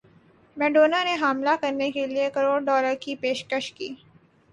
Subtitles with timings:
[0.57, 3.93] Madonna نے حاملہ کرنے کیلئے کروڑ ڈالر کی پیشکش کی